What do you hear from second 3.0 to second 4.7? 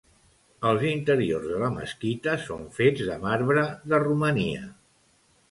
de marbre de Romania.